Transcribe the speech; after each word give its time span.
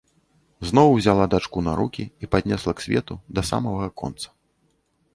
Зноў 0.69 0.87
узяла 0.93 1.27
дачку 1.35 1.63
на 1.69 1.75
рукі 1.81 2.03
і 2.23 2.31
паднесла 2.37 2.75
к 2.81 2.87
свету 2.87 3.13
да 3.37 3.41
самага 3.55 3.81
аконца. 3.93 4.27